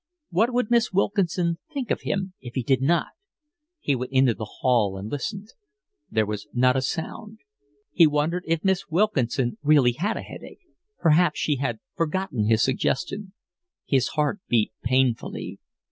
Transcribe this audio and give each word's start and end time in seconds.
What 0.31 0.51
would 0.51 0.71
Miss 0.71 0.91
Wilkinson 0.91 1.59
think 1.71 1.91
of 1.91 2.01
him 2.01 2.33
if 2.41 2.55
he 2.55 2.63
did 2.63 2.81
not! 2.81 3.09
He 3.79 3.95
went 3.95 4.11
into 4.11 4.33
the 4.33 4.49
hall 4.61 4.97
and 4.97 5.11
listened. 5.11 5.49
There 6.09 6.25
was 6.25 6.47
not 6.53 6.75
a 6.75 6.81
sound. 6.81 7.37
He 7.91 8.07
wondered 8.07 8.43
if 8.47 8.63
Miss 8.65 8.87
Wilkinson 8.89 9.59
really 9.61 9.91
had 9.91 10.17
a 10.17 10.23
headache. 10.23 10.61
Perhaps 10.97 11.37
she 11.39 11.57
had 11.57 11.79
forgotten 11.95 12.47
his 12.47 12.63
suggestion. 12.63 13.33
His 13.85 14.07
heart 14.07 14.39
beat 14.47 14.71
painfully. 14.81 15.59